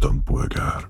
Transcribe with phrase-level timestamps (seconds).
[0.00, 0.88] istenpolgár.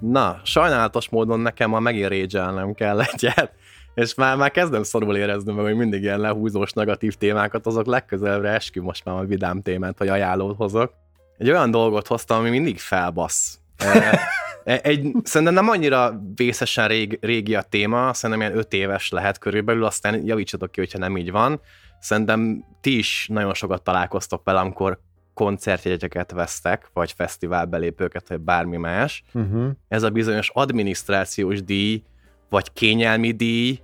[0.00, 3.52] Na, sajnálatos módon nekem ma megint rage kell egyet,
[3.94, 8.50] és már, már kezdem szorul érezni meg, hogy mindig ilyen lehúzós negatív témákat, azok legközelebbre
[8.50, 10.92] eskü most már a vidám témát, vagy ajánlót hozok.
[11.38, 13.58] Egy olyan dolgot hoztam, ami mindig felbasz.
[14.64, 19.84] Egy, szerintem nem annyira vészesen rég, régi a téma, szerintem ilyen öt éves lehet körülbelül,
[19.84, 21.60] aztán javítsatok ki, hogyha nem így van.
[22.00, 24.98] Szerintem ti is nagyon sokat találkoztok vele, amikor
[25.34, 29.24] koncertjegyeket vesztek, vagy fesztiválbelépőket, vagy bármi más.
[29.32, 29.70] Uh-huh.
[29.88, 32.02] Ez a bizonyos adminisztrációs díj,
[32.48, 33.78] vagy kényelmi díj,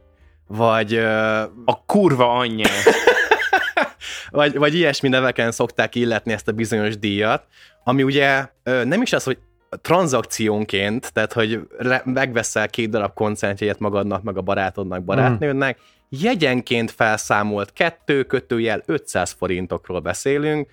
[0.47, 0.95] vagy...
[0.95, 2.69] Uh, a kurva anyja!
[4.31, 7.47] vagy, vagy ilyesmi neveken szokták illetni ezt a bizonyos díjat,
[7.85, 9.39] ami ugye nem is az, hogy
[9.77, 11.69] tranzakciónként, tehát hogy
[12.05, 16.19] megveszel két darab koncertjegyet magadnak, meg a barátodnak, barátnődnek, mm.
[16.21, 20.69] jegyenként felszámolt kettő kötőjel 500 forintokról beszélünk,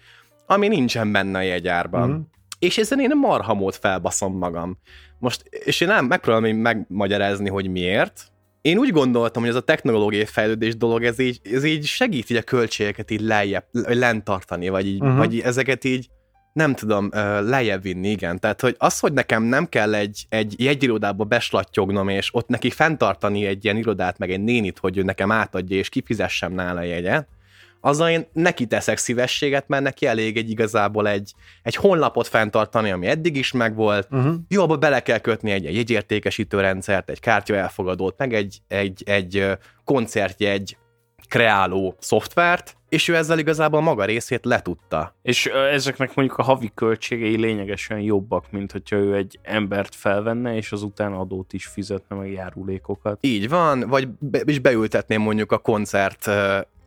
[0.45, 2.09] ami nincsen benne a jegyárban.
[2.09, 2.20] Mm.
[2.59, 4.78] És ezen én marha mód felbaszom magam.
[5.20, 8.32] Most, és én nem megpróbálom megmagyarázni, hogy miért.
[8.61, 12.38] Én úgy gondoltam, hogy ez a technológiai fejlődés dolog, ez így, ez így segít így
[12.38, 15.17] a költségeket így lejjebb, lent tartani, vagy, így, uh-huh.
[15.17, 16.09] vagy ezeket így
[16.58, 17.10] nem tudom,
[17.42, 18.40] lejjebb vinni, igen.
[18.40, 23.46] Tehát, hogy az, hogy nekem nem kell egy, egy jegyirodába beslattyognom, és ott neki fenntartani
[23.46, 27.28] egy ilyen irodát, meg egy nénit, hogy ő nekem átadja, és kifizessem nála jegyet,
[27.82, 33.08] azzal én neki teszek szívességet, mert neki elég egy igazából egy, egy honlapot fenntartani, ami
[33.08, 34.08] eddig is megvolt.
[34.12, 34.36] Uh-huh.
[34.48, 39.04] Jó, abba bele kell kötni egy, egy jegyértékesítő rendszert, egy kártya elfogadót, meg egy, egy,
[39.06, 39.46] egy
[39.84, 40.78] koncertjegy
[41.28, 45.16] kreáló szoftvert, és ő ezzel igazából maga részét letudta.
[45.22, 50.72] És ezeknek mondjuk a havi költségei lényegesen jobbak, mint hogyha ő egy embert felvenne, és
[50.72, 53.17] azután adót is fizetne, meg járulékokat.
[53.22, 56.30] Így van, vagy be, is beültetném mondjuk a koncert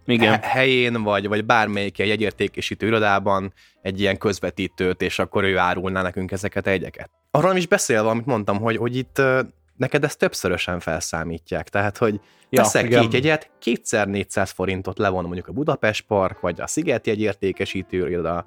[0.05, 0.41] igen.
[0.41, 3.53] helyén, vagy, vagy bármelyik egy jegyértékesítő irodában
[3.83, 7.11] egy ilyen közvetítőt, és akkor ő árulná nekünk ezeket a jegyeket.
[7.31, 9.23] Arról nem is beszélve, amit mondtam, hogy, hogy itt
[9.81, 11.69] neked ezt többszörösen felszámítják.
[11.69, 13.01] Tehát, hogy ja, teszek igen.
[13.01, 18.47] két jegyet, kétszer 400 forintot levon mondjuk a Budapest Park, vagy a Sziget jegyértékesítő iroda,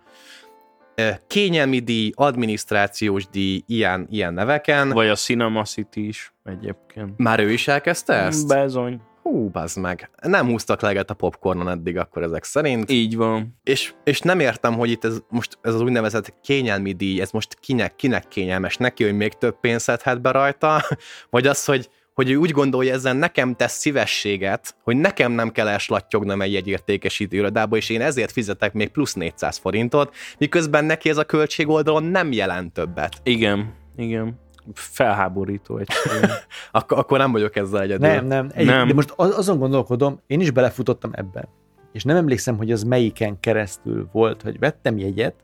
[1.27, 4.89] kényelmi díj, adminisztrációs díj, ilyen, ilyen neveken.
[4.89, 7.17] Vagy a Cinema City is egyébként.
[7.17, 8.47] Már ő is elkezdte ezt?
[8.47, 9.01] Bezony.
[9.23, 10.09] Hú, bazd meg.
[10.21, 12.91] Nem húztak leget a popcornon eddig akkor ezek szerint.
[12.91, 13.59] Így van.
[13.63, 17.57] És, és nem értem, hogy itt ez most ez az úgynevezett kényelmi díj, ez most
[17.59, 20.81] kinek, kinek kényelmes neki, hogy még több pénzt szedhet be rajta,
[21.29, 25.67] vagy az, hogy hogy ő úgy gondolja, ezen nekem tesz szívességet, hogy nekem nem kell
[25.67, 31.17] elslattyognom egy jegyértékesítő irodába, és én ezért fizetek még plusz 400 forintot, miközben neki ez
[31.17, 33.13] a költség oldalon nem jelent többet.
[33.23, 34.41] Igen, igen
[34.73, 35.87] felháborító egy
[36.71, 38.07] Ak- akkor nem vagyok ezzel egyedül.
[38.07, 38.49] Nem, nem.
[38.53, 38.87] Egy, nem.
[38.87, 41.47] De most azon gondolkodom, én is belefutottam ebben.
[41.91, 45.35] És nem emlékszem, hogy az melyiken keresztül volt, hogy vettem jegyet,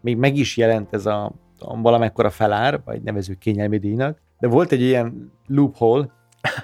[0.00, 4.72] még meg is jelent ez a, a valamekkora felár, vagy nevező kényelmi díjnak, de volt
[4.72, 6.08] egy ilyen loophole,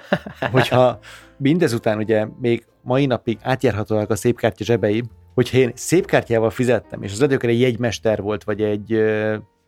[0.51, 0.99] hogyha
[1.37, 7.21] mindezután ugye még mai napig átjárhatóak a szépkártya zsebeim, hogyha én szépkártyával fizettem, és az
[7.21, 9.01] egy jegymester volt, vagy egy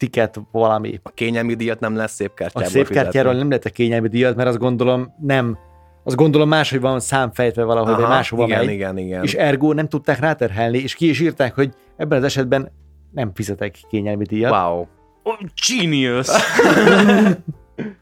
[0.03, 0.99] tiket valami.
[1.03, 2.67] A kényelmi díjat nem lesz szép kártyáról.
[2.67, 5.57] A szép kártyáról nem lehet a kényelmi díjat, mert azt gondolom nem
[6.03, 9.23] azt gondolom máshogy van számfejtve valahol, Aha, vagy máshova igen, megy, igen, igen.
[9.23, 12.71] és ergo nem tudták ráterhelni, és ki is írták, hogy ebben az esetben
[13.11, 14.51] nem fizetek kényelmi díjat.
[14.51, 14.85] Wow.
[15.23, 15.37] Oh,
[15.67, 16.27] genius!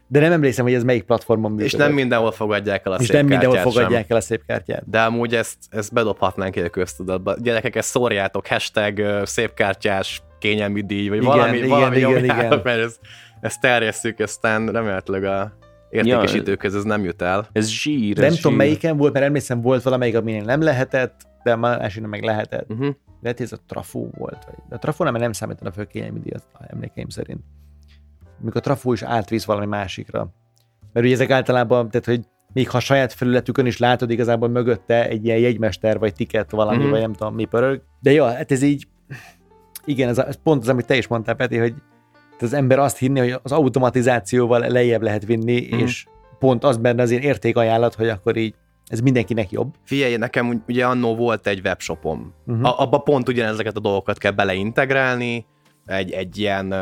[0.08, 1.72] De nem emlékszem, hogy ez melyik platformon működik.
[1.72, 4.06] És nem mindenhol fogadják el a És szép nem mindenhol fogadják sem.
[4.08, 4.90] el a szép kártyát.
[4.90, 7.36] De amúgy ezt, ezt bedobhatnánk egy köztudatba.
[7.38, 12.60] Gyerekek, ezt szórjátok, hashtag szépkártyás kényelmi díj, vagy Igen, valami, igen, valami igen, nyomjátok, igen.
[12.64, 13.00] mert ezt,
[13.40, 15.52] ezt terjesszük, aztán remélhetőleg a
[15.90, 17.48] értékesítőköz ez nem jut el.
[17.52, 18.60] Ez zsír, Nem ez tudom zsír.
[18.60, 22.70] melyiken volt, mert emlékszem volt valamelyik, aminél nem lehetett, de a másiknak meg lehetett.
[22.70, 22.94] Uh-huh.
[23.22, 24.44] Lehet, hogy ez a trafó volt.
[24.44, 24.54] Vagy.
[24.68, 27.40] De a trafó nem, nem számítana föl kényelmi díjat, emlékeim szerint.
[28.40, 30.32] Mikor a trafó is átvisz valami másikra.
[30.92, 32.20] Mert ugye ezek általában, tehát hogy
[32.52, 36.76] még ha a saját felületükön is látod igazából mögötte egy ilyen jegymester, vagy tiket valami,
[36.76, 36.84] Mhm.
[36.84, 36.98] uh-huh.
[36.98, 37.82] vagy nem tudom mi pörög.
[38.00, 38.86] De jó, hát ez így,
[39.84, 41.74] igen, ez, a, ez pont az, amit te is mondtál, Peti, hogy
[42.40, 45.80] az ember azt hinni, hogy az automatizációval lejjebb lehet vinni, uh-huh.
[45.80, 46.06] és
[46.38, 48.54] pont az benne az ilyen értékajánlat, hogy akkor így
[48.86, 49.74] ez mindenkinek jobb.
[49.84, 52.34] Figyelj, nekem ugye annó volt egy webshopom.
[52.46, 52.68] Uh-huh.
[52.68, 55.46] A, abba pont ugyanezeket a dolgokat kell beleintegrálni,
[55.86, 56.74] egy, egy ilyen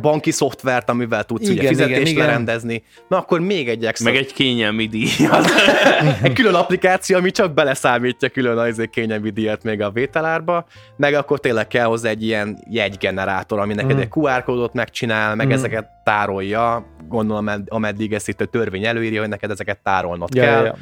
[0.00, 2.26] banki szoftvert, amivel tudsz igen, ugye fizetést igen, igen.
[2.26, 2.82] lerendezni.
[3.08, 5.08] Na akkor még egy extra, Meg egy kényelmi díj.
[6.22, 10.66] egy külön applikáció, ami csak beleszámítja külön az kényelmi díjat még a vételárba,
[10.96, 14.00] meg akkor tényleg kell hozzá egy ilyen jegygenerátor, ami neked Mhm.
[14.00, 15.54] egy QR kódot megcsinál, meg Mhm.
[15.54, 20.42] ezeket tárolja, gondolom, amed- ameddig ezt itt a törvény előírja, hogy neked ezeket tárolnod Ja,
[20.42, 20.58] kell.
[20.60, 20.76] ja, ja.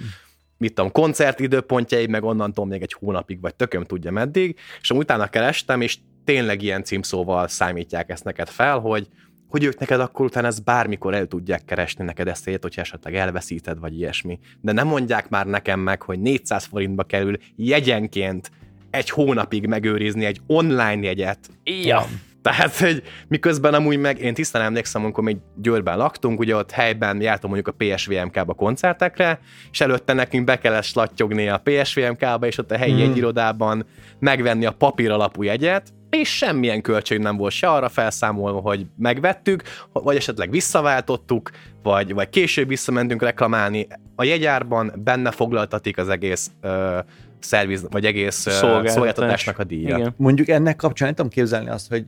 [0.59, 5.81] mit tudom, koncertidőpontjai, meg onnantól még egy hónapig, vagy tököm tudja meddig, és utána kerestem,
[5.81, 9.09] és tényleg ilyen címszóval számítják ezt neked fel, hogy
[9.49, 13.15] hogy ők neked akkor utána ezt bármikor el tudják keresni neked ezt a hogyha esetleg
[13.15, 14.39] elveszíted, vagy ilyesmi.
[14.61, 18.51] De nem mondják már nekem meg, hogy 400 forintba kerül jegyenként
[18.91, 21.39] egy hónapig megőrizni egy online jegyet.
[21.65, 22.07] Ja.
[22.43, 27.21] Tehát, hogy miközben amúgy meg, én tisztán emlékszem, amikor még Győrben laktunk, ugye ott helyben
[27.21, 29.41] jártam mondjuk a PSVMK-ba koncertekre,
[29.71, 33.11] és előtte nekünk be kellett slattyogni a PSVMK-ba, és ott a helyi mm.
[33.11, 33.87] egyirodában
[34.19, 39.63] megvenni a papír alapú jegyet, és semmilyen költség nem volt se arra felszámolva, hogy megvettük,
[39.93, 41.51] vagy esetleg visszaváltottuk,
[41.83, 43.87] vagy, vagy később visszamentünk reklamálni.
[44.15, 46.99] A jegyárban benne foglaltatik az egész ö,
[47.39, 49.97] szerviz, vagy egész szolgáltatásnak a díja.
[49.97, 50.15] Igen.
[50.17, 52.07] Mondjuk ennek kapcsán nem tudom képzelni azt, hogy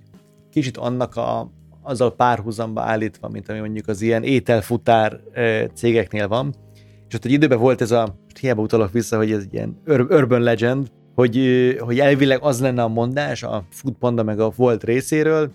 [0.51, 1.51] kicsit annak a,
[1.83, 5.21] azzal párhuzamba állítva, mint ami mondjuk az ilyen ételfutár
[5.75, 6.55] cégeknél van,
[7.09, 10.41] és ott egy időben volt ez a, most hiába utalok vissza, hogy ez ilyen urban
[10.41, 15.51] legend, hogy, hogy elvileg az lenne a mondás a Foodpanda meg a Volt részéről,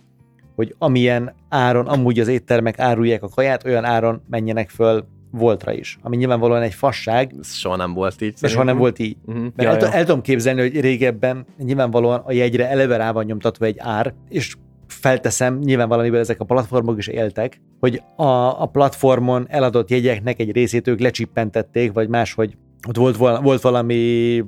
[0.55, 5.97] hogy amilyen áron amúgy az éttermek árulják a kaját, olyan áron menjenek föl voltra is.
[6.01, 7.35] Ami nyilvánvalóan egy fasság.
[7.39, 8.33] Ez soha nem volt így.
[8.41, 9.17] Ez soha nem volt így.
[9.25, 9.43] Uh-huh.
[9.55, 9.91] Mert ja, el, ja.
[9.91, 14.55] el tudom képzelni, hogy régebben nyilvánvalóan a jegyre eleve rá van nyomtatva egy ár, és
[14.87, 20.51] felteszem, nyilván valamiből ezek a platformok is éltek, hogy a, a platformon eladott jegyeknek egy
[20.51, 22.57] részét ők lecsippentették, vagy máshogy
[22.87, 24.43] ott volt, volt valami,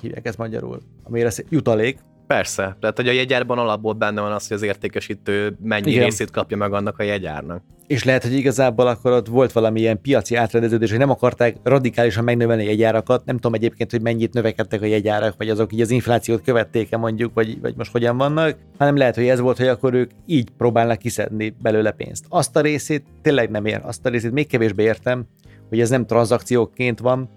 [0.00, 4.48] hívják ezt magyarul, ami lesz jutalék, Persze, tehát hogy a jegyárban alapból benne van az,
[4.48, 6.04] hogy az értékesítő mennyi Igen.
[6.04, 7.62] részét kapja meg annak a jegyárnak.
[7.86, 12.24] És lehet, hogy igazából akkor ott volt valami ilyen piaci átrendeződés, hogy nem akarták radikálisan
[12.24, 13.24] megnövelni a jegyárakat.
[13.24, 17.34] Nem tudom egyébként, hogy mennyit növekedtek a jegyárak, vagy azok így az inflációt követték-e mondjuk,
[17.34, 20.98] vagy, vagy most hogyan vannak, hanem lehet, hogy ez volt, hogy akkor ők így próbálnak
[20.98, 22.24] kiszedni belőle pénzt.
[22.28, 25.26] Azt a részét tényleg nem ér, azt a részét még kevésbé értem,
[25.68, 27.28] hogy ez nem tranzakcióként van,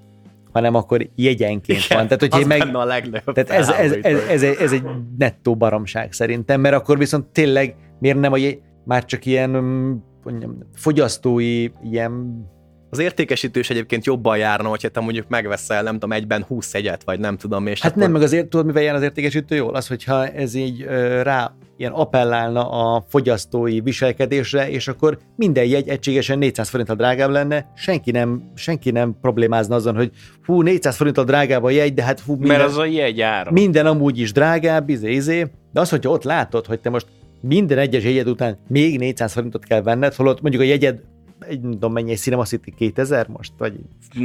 [0.51, 2.07] hanem akkor jegyenként Igen, van.
[2.07, 4.83] Tehát, hogy meg, a legnagyobb tehát ez, ez, ez, ez, egy, ez egy
[5.17, 9.49] nettó baromság szerintem, mert akkor viszont tényleg miért nem a jegy, már csak ilyen
[10.23, 12.45] mondjam, fogyasztói ilyen
[12.89, 17.19] az értékesítős egyébként jobban járna, hogyha te mondjuk megveszel, nem tudom, egyben 20 egyet, vagy
[17.19, 17.67] nem tudom.
[17.67, 18.03] És hát akkor...
[18.03, 19.75] nem, meg azért tudod, mivel jár az értékesítő jól?
[19.75, 25.87] Az, hogyha ez így ö, rá ilyen appellálna a fogyasztói viselkedésre, és akkor minden jegy
[25.87, 30.11] egységesen 400 forinttal drágább lenne, senki nem, senki nem problémázna azon, hogy
[30.45, 33.51] hú, 400 forinttal drágább a jegy, de hát hú, minden, Mert az a jegy ára.
[33.51, 35.47] Minden amúgy is drágább, izé, izé.
[35.73, 37.07] De az, hogyha ott látod, hogy te most
[37.41, 41.01] minden egyes jegyed után még 400 forintot kell venned, holott mondjuk a jegyed
[41.39, 43.53] egy, nem tudom mennyi, egy Cinema City 2000 most?
[43.57, 43.79] Vagy...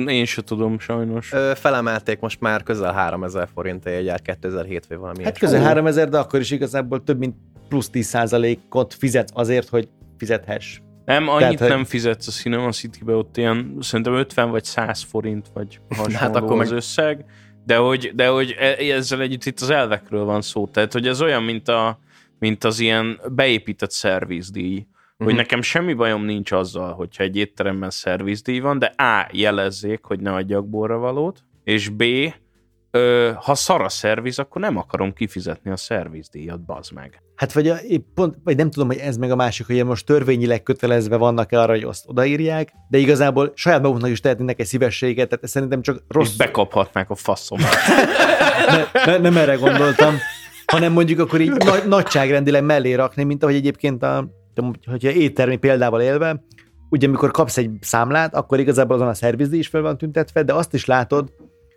[0.07, 1.33] Én se tudom sajnos.
[1.33, 5.25] Ö, felemelték most már közel 3000 forint egy jár 2007 vagy valami.
[5.25, 7.35] Hát közel 3000, de akkor is igazából több mint
[7.69, 9.89] plusz 10%-ot fizetsz azért, hogy
[10.19, 10.79] fizethess.
[11.05, 15.47] Nem, annyit Tehát, nem fizetsz a Cinema City-be, ott ilyen szerintem 50 vagy 100 forint,
[15.55, 16.77] vagy hasonló hát akkor az meg...
[16.77, 17.25] összeg,
[17.67, 20.67] de hogy, de hogy e- ezzel együtt itt az elvekről van szó.
[20.67, 21.99] Tehát, hogy ez olyan, mint, a,
[22.39, 25.41] mint az ilyen beépített szervizdíj, hogy uh-huh.
[25.41, 29.29] nekem semmi bajom nincs azzal, hogyha egy étteremben szervizdíj van, de A.
[29.33, 32.03] jelezzék, hogy ne adjak borravalót, és B.
[32.91, 37.23] Ö, ha szar a szerviz, akkor nem akarom kifizetni a szervizdíjat, bazd meg.
[37.35, 37.77] Hát vagy, a,
[38.15, 41.73] pont, vagy nem tudom, hogy ez meg a másik, hogy most törvényileg kötelezve vannak arra,
[41.73, 46.31] hogy azt odaírják, de igazából saját maguknak is tehetnének egy szívességet, tehát szerintem csak rossz...
[46.31, 47.75] És bekaphatnák a faszomat.
[48.95, 50.15] ne, ne, nem erre gondoltam,
[50.67, 54.29] hanem mondjuk akkor így nagy, nagyságrendileg mellé rakni, mint ahogy egyébként a
[54.87, 56.45] hogyha éttermi példával élve,
[56.91, 60.53] ugye amikor kapsz egy számlát, akkor igazából azon a szervizdíj is fel van tüntetve, de
[60.53, 61.33] azt is látod,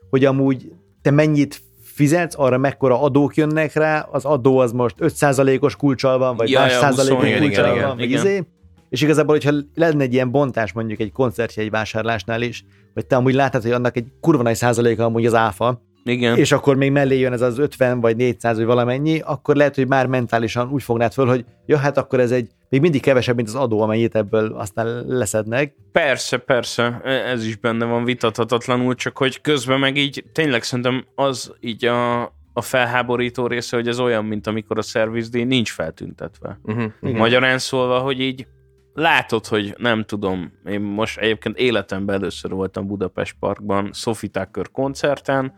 [0.10, 5.76] hogy amúgy te mennyit fizetsz, arra mekkora adók jönnek rá, az adó az most 5%-os
[5.76, 8.26] kulcsal van, vagy ja, más ja, százalékos kulcsal igen, van, igen, igen.
[8.26, 8.44] Izé.
[8.90, 13.16] És igazából, hogyha lenne egy ilyen bontás mondjuk egy koncertje, egy vásárlásnál is, hogy te
[13.16, 16.38] amúgy látod, hogy annak egy kurva nagy százaléka amúgy az áfa, igen.
[16.38, 19.88] és akkor még mellé jön ez az 50 vagy 400 vagy valamennyi, akkor lehet, hogy
[19.88, 23.48] már mentálisan úgy fognád föl, hogy ja, hát akkor ez egy még mindig kevesebb, mint
[23.48, 25.76] az adó, amennyit ebből aztán leszednek.
[25.92, 31.06] Persze, persze, e, ez is benne van vitathatatlanul, csak hogy közben meg így tényleg szerintem
[31.16, 32.22] az így a,
[32.54, 36.60] a felháborító része, hogy ez olyan, mint amikor a szervizdíj nincs feltüntetve.
[36.64, 38.48] Uh-huh, Magyarán szólva, hogy így
[38.94, 45.54] látod, hogy nem tudom, én most egyébként életemben először voltam Budapest Parkban Sophie Tucker koncerten,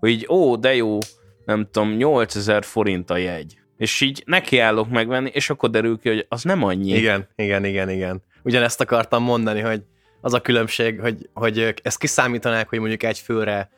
[0.00, 0.98] hogy így, ó, de jó,
[1.44, 3.58] nem tudom, 8000 forint a jegy.
[3.76, 6.92] És így nekiállok megvenni, és akkor derül ki, hogy az nem annyi.
[6.92, 8.22] Igen, igen, igen, igen.
[8.42, 9.82] Ugyanezt akartam mondani, hogy
[10.20, 13.70] az a különbség, hogy, hogy ezt kiszámítanák, hogy mondjuk egy főre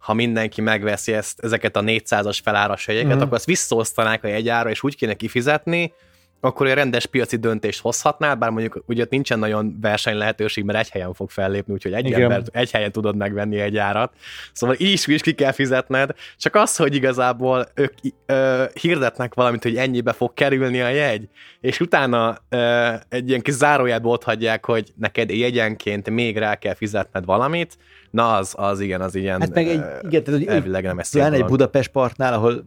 [0.00, 3.20] ha mindenki megveszi ezt, ezeket a 400-as feláras jegyeket, mm.
[3.20, 5.92] akkor azt visszaosztanák a jegyára, és úgy kéne kifizetni,
[6.40, 10.78] akkor egy rendes piaci döntést hozhatnál, bár mondjuk ugye ott nincsen nagyon verseny lehetőség, mert
[10.78, 14.12] egy helyen fog fellépni, úgyhogy egy, ember, egy helyen tudod megvenni egy árat.
[14.52, 17.92] Szóval így is, is ki kell fizetned, csak az, hogy igazából ők
[18.26, 21.28] ö, hirdetnek valamit, hogy ennyibe fog kerülni a jegy,
[21.60, 26.74] és utána ö, egy ilyen kis zárójelbe ott hagyják, hogy neked jegyenként még rá kell
[26.74, 27.76] fizetned valamit,
[28.10, 31.44] na az, az igen, az ilyen hát meg egy, igen, tehát, elvileg nem ez egy
[31.44, 32.64] Budapest partnál, ahol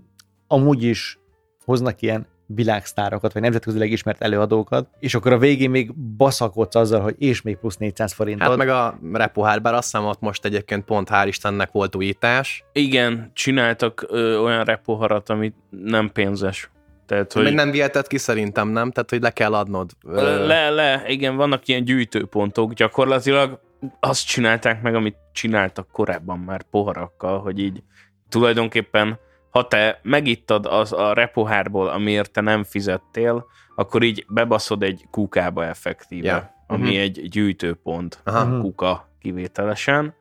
[0.47, 1.19] amúgy is
[1.65, 7.15] hoznak ilyen világsztárokat, vagy nemzetközileg ismert előadókat, és akkor a végén még baszakodsz azzal, hogy
[7.17, 8.47] és még plusz 400 forintot.
[8.47, 12.63] Hát meg a repohár, bár azt hiszem ott most egyébként pont hál' Istennek volt újítás.
[12.71, 16.71] Igen, csináltak ö, olyan repoharat, ami nem pénzes.
[17.05, 17.43] Tehát, hogy...
[17.43, 18.91] Még nem vihetett ki szerintem, nem?
[18.91, 19.91] Tehát, hogy le kell adnod.
[20.01, 22.73] Le, le, igen, vannak ilyen gyűjtőpontok.
[22.73, 23.59] Gyakorlatilag
[23.99, 27.83] azt csinálták meg, amit csináltak korábban már poharakkal, hogy így
[28.29, 29.19] tulajdonképpen
[29.53, 33.45] ha te megittad az a repohárból, amiért te nem fizettél,
[33.75, 36.43] akkor így bebaszod egy kukába effektíve, yeah.
[36.67, 36.99] ami uh-huh.
[36.99, 38.45] egy gyűjtőpont, Aha.
[38.45, 38.59] Mhm.
[38.61, 40.15] kuka kivételesen.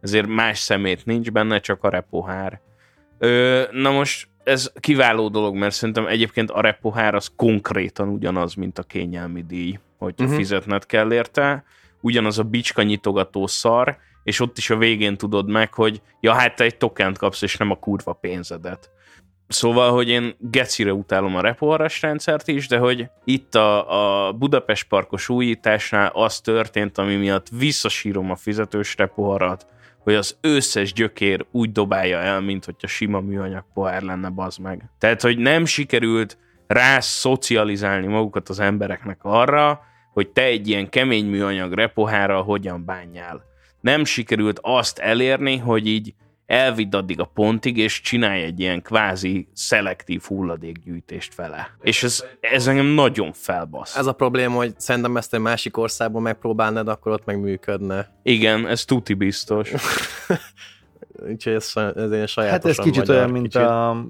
[0.00, 2.60] Ezért más szemét nincs benne, csak a repohár.
[3.18, 8.78] Ö, na most ez kiváló dolog, mert szerintem egyébként a repohár az konkrétan ugyanaz, mint
[8.78, 10.36] a kényelmi díj, hogy uh-huh.
[10.36, 11.64] fizetned kell érte.
[12.00, 16.56] Ugyanaz a bicska nyitogató szar, és ott is a végén tudod meg, hogy ja, hát
[16.56, 18.90] te egy tokent kapsz, és nem a kurva pénzedet.
[19.46, 24.88] Szóval, hogy én gecire utálom a repoharas rendszert is, de hogy itt a, a Budapest
[24.88, 29.66] parkos újításnál az történt, ami miatt visszasírom a fizetős repoharat,
[29.98, 34.90] hogy az összes gyökér úgy dobálja el, mint hogyha sima műanyag pohár lenne, bazd meg.
[34.98, 39.80] Tehát, hogy nem sikerült rá szocializálni magukat az embereknek arra,
[40.12, 43.46] hogy te egy ilyen kemény műanyag repohárral hogyan bánjál
[43.80, 46.14] nem sikerült azt elérni, hogy így
[46.46, 51.76] elvidd addig a pontig, és csinálj egy ilyen kvázi szelektív hulladékgyűjtést vele.
[51.80, 53.96] És ez, ez engem nagyon felbasz.
[53.96, 58.20] Ez a probléma, hogy szerintem ezt egy másik országban megpróbálnád, akkor ott meg működne.
[58.22, 59.72] Igen, ez tuti biztos.
[61.30, 63.60] Úgyhogy ez, ez ilyen sajátosan Hát ez kicsit olyan, mint kicsit.
[63.60, 64.04] a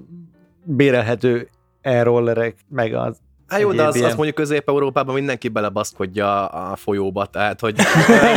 [0.63, 1.49] bérelhető
[1.81, 3.17] e-rollerek, meg az
[3.49, 7.75] Hát jó, de az, az mondjuk Közép-Európában mindenki belebaszkodja a folyóba, tehát hogy...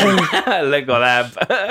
[0.70, 1.26] Legalább.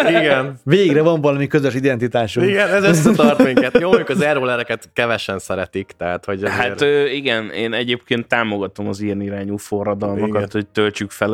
[0.07, 0.59] Igen.
[0.63, 2.47] Végre van valami közös identitásunk.
[2.47, 3.79] Igen, ez összetart minket.
[3.79, 6.59] Jó, mondjuk az airrollereket kevesen szeretik, tehát hogy azért...
[6.59, 6.81] Hát
[7.13, 10.47] igen, én egyébként támogatom az ilyen irányú forradalmakat, igen.
[10.51, 11.33] hogy töltsük fel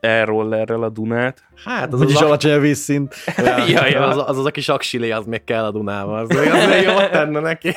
[0.00, 1.42] airrollerrel a Dunát.
[1.64, 3.14] Hát az, az, az alacsony a vízszint.
[3.68, 4.06] Ja, ja.
[4.06, 6.18] Az, az, az, a kis aksilé, az még kell a Dunával.
[6.18, 7.72] Az, az még jó tenne neki.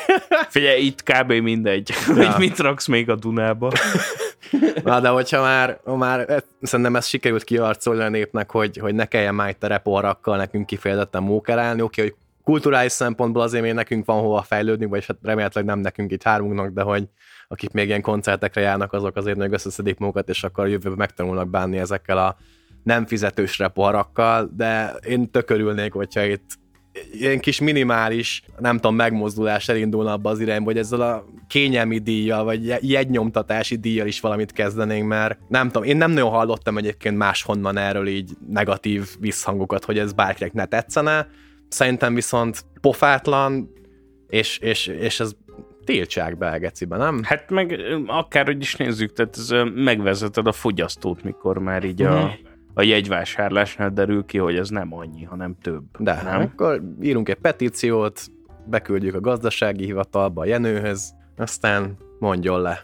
[0.50, 1.32] Figyelj, itt kb.
[1.32, 2.16] mindegy, ja.
[2.16, 3.16] hogy mit raksz még a
[3.54, 3.72] Dunába.
[4.84, 9.36] Na, de hogyha már, már szerintem ezt sikerült kiarcolni a népnek, hogy, hogy ne kelljen
[9.36, 14.22] már itt a reporrakkal nekünk kifejezetten mókerálni, oké, hogy kulturális szempontból azért még nekünk van
[14.22, 17.04] hova fejlődni, vagy hát remélhetőleg nem nekünk itt hármunknak, de hogy
[17.48, 21.50] akik még ilyen koncertekre járnak, azok azért még összeszedik magukat, és akkor a jövőben megtanulnak
[21.50, 22.38] bánni ezekkel a
[22.84, 26.60] nem fizetős reparakkal, de én tökörülnék, hogyha itt
[27.12, 32.44] ilyen kis minimális, nem tudom, megmozdulás elindulna abba az irányba, hogy ezzel a kényelmi díjjal,
[32.44, 37.78] vagy jegynyomtatási díjjal is valamit kezdenénk, mert nem tudom, én nem nagyon hallottam egyébként máshonnan
[37.78, 41.28] erről így negatív visszhangokat, hogy ez bárkinek ne tetszene.
[41.68, 43.70] Szerintem viszont pofátlan,
[44.28, 45.32] és, és, és ez
[45.84, 47.22] tiltsák be Gecibe, nem?
[47.24, 52.50] Hát meg akárhogy is nézzük, tehát ez megvezeted a fogyasztót, mikor már így a mhm
[52.74, 55.84] a jegyvásárlásnál derül ki, hogy ez nem annyi, hanem több.
[55.98, 56.42] De, nem?
[56.42, 58.22] akkor írunk egy petíciót,
[58.66, 62.80] beküldjük a gazdasági hivatalba a Jenőhöz, aztán mondjon le.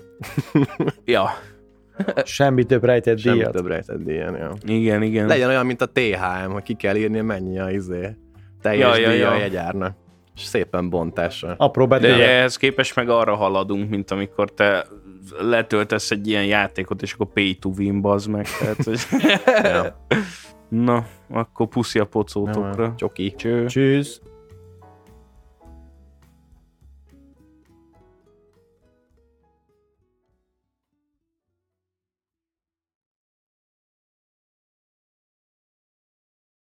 [1.05, 1.29] ja.
[2.23, 3.37] Semmi több rejtett díjat.
[3.37, 4.53] Semmi több rejtett díjat, ja.
[4.65, 5.27] Igen, igen.
[5.27, 8.15] Legyen olyan, mint a THM, hogy ki kell írni, mennyi a izé.
[8.61, 9.29] Teljes ja, ja, ja.
[9.29, 9.95] a jegyárnak.
[10.37, 11.55] És szépen bontásra.
[11.57, 14.87] Apró De ehhez képest meg arra haladunk, mint amikor te
[15.39, 18.47] letöltesz egy ilyen játékot, és akkor pay to win, bazd meg.
[18.59, 18.99] Tehát, hogy...
[19.73, 20.05] ja.
[20.69, 22.93] Na, akkor puszi a pocótokra.
[22.95, 23.33] Csoki.
[23.37, 23.65] Cső.
[23.65, 24.21] Csősz.